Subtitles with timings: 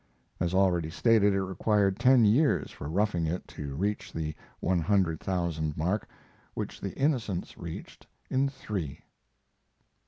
[0.39, 5.19] As already stated, it required ten years for Roughing It to reach the one hundred
[5.19, 6.09] thousand mark,
[6.55, 9.01] which the Innocents reached in three.